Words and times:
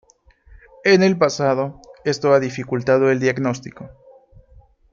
En 0.83 1.03
el 1.03 1.15
pasado, 1.15 1.79
esto 2.05 2.33
ha 2.33 2.39
dificultado 2.39 3.11
el 3.11 3.19
diagnóstico. 3.19 3.87